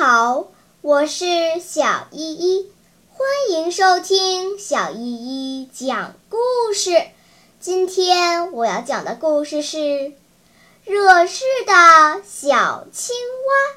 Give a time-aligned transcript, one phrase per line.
[0.00, 0.48] 好
[0.80, 2.72] 我是小依依，
[3.10, 6.38] 欢迎收听小依依讲故
[6.72, 7.08] 事。
[7.60, 9.76] 今天我要讲的故事是
[10.86, 13.76] 《惹事的小青蛙》。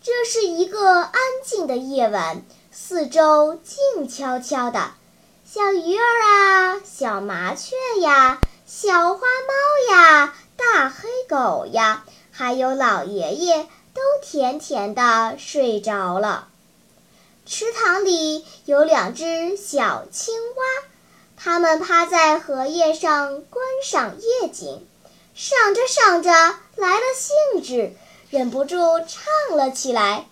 [0.00, 1.12] 这是一个安
[1.44, 4.92] 静的夜晚，四周静悄悄的，
[5.44, 13.66] 小鱼儿啊，小麻雀呀，小花猫呀，大黑狗呀，还有老爷爷。
[13.98, 16.46] 都甜甜的睡着了。
[17.44, 20.64] 池塘里有两只小青蛙，
[21.36, 24.86] 它们趴在荷叶上观赏夜景。
[25.34, 27.92] 赏着赏着来了兴致，
[28.30, 30.26] 忍不住唱了起来。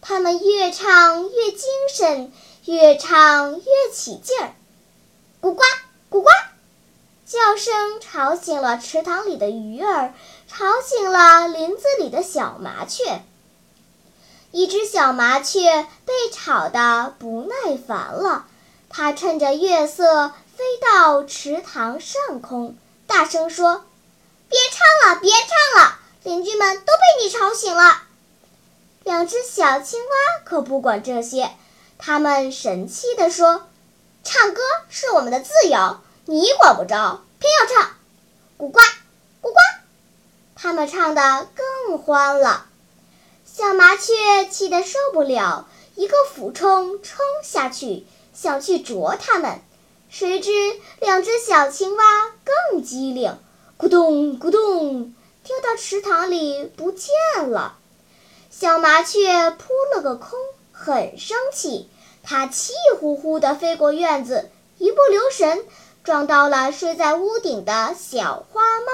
[0.00, 2.32] 它们越唱越精神，
[2.64, 4.54] 越唱越起劲儿。
[5.40, 5.62] 咕呱
[6.10, 6.28] 咕呱，
[7.32, 10.12] 叫声吵醒了池塘里的鱼儿。
[10.48, 13.22] 吵醒了林子里的小麻雀。
[14.50, 18.44] 一只小麻雀被吵得不耐烦了，
[18.90, 23.82] 它趁着月色飞到池塘上空，大声说
[24.50, 28.02] ：“别唱了，别唱了，邻居们都被你吵醒了。”
[29.04, 31.50] 两只小青蛙可不管这些，
[31.96, 33.66] 它们神气地说
[34.22, 37.90] ：“唱歌是我们的自由，你管不着，偏要唱。”
[38.56, 38.78] 咕呱。
[40.54, 42.66] 他们唱得更欢了，
[43.44, 49.60] 小麻雀气得受不了，一个俯冲冲下去，想去啄它们。
[50.08, 50.52] 谁知
[51.00, 52.04] 两只小青蛙
[52.70, 53.36] 更机灵，
[53.76, 55.12] 咕咚咕咚
[55.42, 57.10] 跳到池塘里不见
[57.50, 57.76] 了。
[58.52, 60.38] 小麻雀扑了个空，
[60.70, 61.88] 很生气，
[62.22, 65.64] 它气呼呼地飞过院子，一不留神
[66.04, 68.92] 撞到了睡在屋顶的小花猫。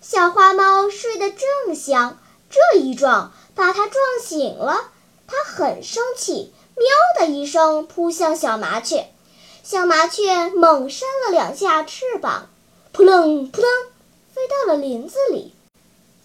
[0.00, 2.18] 小花猫睡得正香，
[2.50, 4.90] 这一撞把它撞醒了。
[5.26, 6.86] 它很生气，喵
[7.18, 9.08] 的一声扑向小麻雀。
[9.62, 12.48] 小麻雀猛扇了两下翅膀，
[12.92, 13.70] 扑棱扑棱
[14.34, 15.54] 飞到了林子里。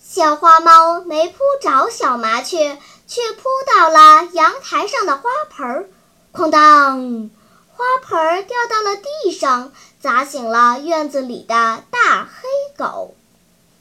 [0.03, 5.89] 小花猫没扑着小麻雀，却扑倒了阳台上的花盆儿，
[6.33, 7.29] 哐当，
[7.73, 13.15] 花盆儿掉到了地上，砸醒了院子里的大黑狗。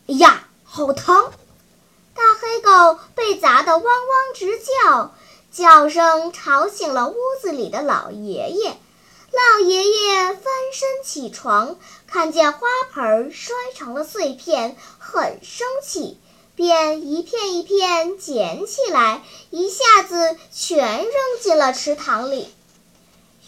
[0.09, 1.31] 哎呀，好疼！
[2.15, 5.15] 大黑狗被砸得汪汪直叫，
[5.53, 8.77] 叫声吵醒了屋子里的老爷爷。
[9.31, 10.43] 老爷爷翻
[10.73, 12.61] 身起床，看见花
[12.93, 16.19] 盆摔成了碎片，很生气，
[16.57, 21.13] 便一片一片捡起来，一下子全扔
[21.43, 22.53] 进了池塘里。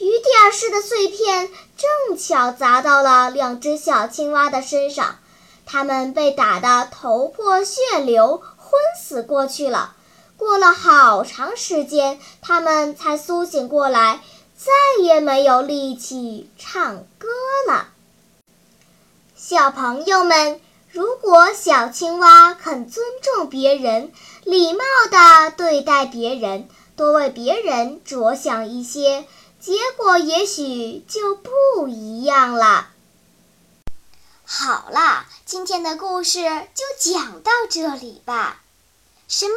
[0.00, 5.19] 雨点似的碎片正巧砸到了两只小青蛙的身上。
[5.66, 9.94] 它们被打得头破血流，昏死过去了。
[10.38, 14.21] 过了好长时间，他们才苏醒过来，
[14.56, 14.72] 再
[15.05, 17.28] 也没有力气唱歌
[17.69, 17.88] 了。
[19.37, 24.11] 小朋友们，如果小青蛙肯尊重别人，
[24.44, 29.27] 礼貌地对待别人，多为别人着想一些，
[29.60, 32.88] 结果也许就不一样了。
[34.47, 36.41] 好了，今天的故事
[36.75, 38.62] 就讲到这里吧。
[39.28, 39.54] 什么？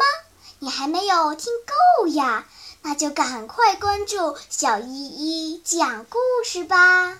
[0.59, 2.45] 你还没有听够呀？
[2.81, 7.17] 那就赶快关注小依依讲故事吧。